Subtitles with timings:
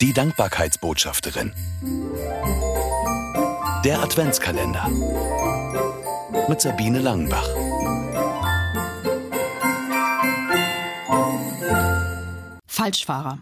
[0.00, 1.52] Die Dankbarkeitsbotschafterin.
[3.84, 4.88] Der Adventskalender.
[6.48, 7.46] Mit Sabine Langenbach.
[12.66, 13.40] Falschfahrer.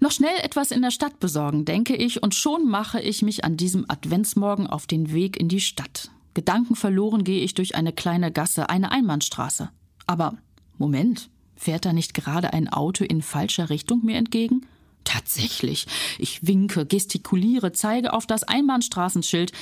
[0.00, 3.58] Noch schnell etwas in der Stadt besorgen, denke ich, und schon mache ich mich an
[3.58, 6.10] diesem Adventsmorgen auf den Weg in die Stadt.
[6.32, 9.68] Gedankenverloren gehe ich durch eine kleine Gasse, eine Einbahnstraße.
[10.06, 10.38] Aber
[10.78, 14.66] Moment, fährt da nicht gerade ein Auto in falscher Richtung mir entgegen?
[15.06, 15.86] Tatsächlich.
[16.18, 19.52] Ich winke, gestikuliere, zeige auf das Einbahnstraßenschild.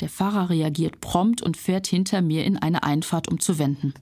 [0.00, 3.92] Der Fahrer reagiert prompt und fährt hinter mir in eine Einfahrt, um zu wenden.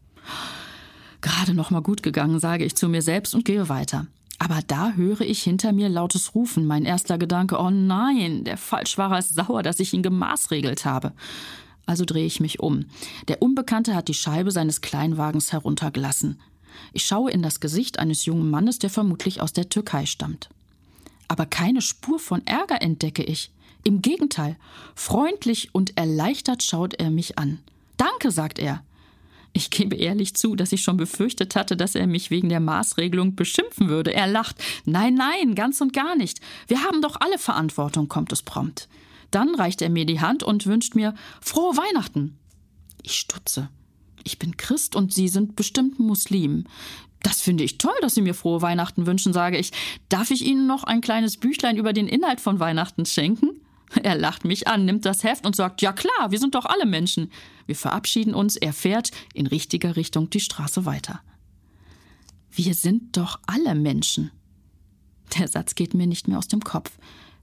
[1.20, 4.06] Gerade noch mal gut gegangen, sage ich zu mir selbst und gehe weiter.
[4.38, 6.64] Aber da höre ich hinter mir lautes Rufen.
[6.64, 11.12] Mein erster Gedanke, oh nein, der Falschfahrer ist sauer, dass ich ihn gemaßregelt habe.
[11.86, 12.86] Also drehe ich mich um.
[13.26, 16.40] Der Unbekannte hat die Scheibe seines Kleinwagens heruntergelassen.
[16.92, 20.50] Ich schaue in das Gesicht eines jungen Mannes, der vermutlich aus der Türkei stammt
[21.28, 23.50] aber keine Spur von Ärger entdecke ich.
[23.84, 24.56] Im Gegenteil,
[24.94, 27.60] freundlich und erleichtert schaut er mich an.
[27.96, 28.82] Danke, sagt er.
[29.52, 33.36] Ich gebe ehrlich zu, dass ich schon befürchtet hatte, dass er mich wegen der Maßregelung
[33.36, 34.12] beschimpfen würde.
[34.12, 34.56] Er lacht.
[34.84, 36.40] Nein, nein, ganz und gar nicht.
[36.66, 38.88] Wir haben doch alle Verantwortung, kommt es prompt.
[39.30, 42.36] Dann reicht er mir die Hand und wünscht mir frohe Weihnachten.
[43.02, 43.68] Ich stutze.
[44.24, 46.64] Ich bin Christ und Sie sind bestimmt Muslim.
[47.24, 49.72] Das finde ich toll, dass Sie mir frohe Weihnachten wünschen, sage ich.
[50.10, 53.48] Darf ich Ihnen noch ein kleines Büchlein über den Inhalt von Weihnachten schenken?
[54.02, 56.84] Er lacht mich an, nimmt das Heft und sagt, ja klar, wir sind doch alle
[56.84, 57.30] Menschen.
[57.66, 61.20] Wir verabschieden uns, er fährt in richtiger Richtung die Straße weiter.
[62.50, 64.32] Wir sind doch alle Menschen.
[65.38, 66.90] Der Satz geht mir nicht mehr aus dem Kopf.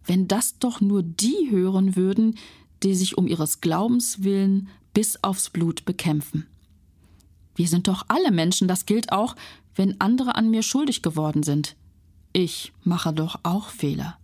[0.05, 2.37] Wenn das doch nur die hören würden,
[2.83, 6.47] die sich um ihres Glaubens willen bis aufs Blut bekämpfen.
[7.55, 9.35] Wir sind doch alle Menschen, das gilt auch,
[9.75, 11.75] wenn andere an mir schuldig geworden sind.
[12.33, 14.17] Ich mache doch auch Fehler.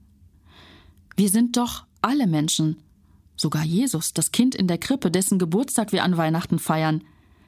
[1.16, 2.78] Wir sind doch alle Menschen,
[3.36, 7.04] sogar Jesus, das Kind in der Krippe, dessen Geburtstag wir an Weihnachten feiern.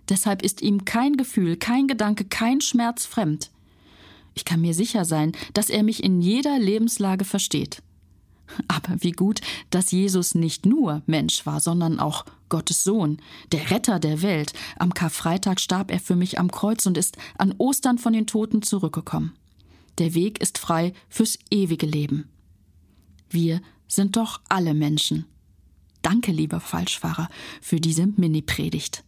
[0.10, 3.52] Deshalb ist ihm kein Gefühl, kein Gedanke, kein Schmerz fremd.
[4.34, 7.82] Ich kann mir sicher sein, dass er mich in jeder Lebenslage versteht.
[8.68, 13.18] Aber wie gut, dass Jesus nicht nur Mensch war, sondern auch Gottes Sohn,
[13.52, 14.54] der Retter der Welt.
[14.78, 18.62] Am Karfreitag starb er für mich am Kreuz und ist an Ostern von den Toten
[18.62, 19.34] zurückgekommen.
[20.00, 22.30] Der Weg ist frei fürs ewige Leben.
[23.30, 25.26] Wir sind doch alle Menschen.
[26.02, 27.30] Danke, lieber Falschfahrer,
[27.62, 29.04] für diese Mini-Predigt.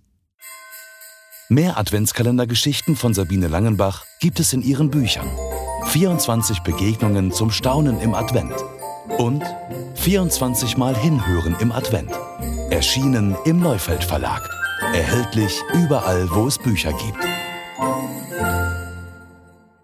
[1.50, 5.28] Mehr Adventskalendergeschichten von Sabine Langenbach gibt es in ihren Büchern.
[5.88, 8.54] 24 Begegnungen zum Staunen im Advent
[9.18, 9.44] und
[9.96, 12.12] 24 Mal hinhören im Advent.
[12.70, 14.50] Erschienen im Neufeld Verlag.
[14.94, 17.24] Erhältlich überall, wo es Bücher gibt.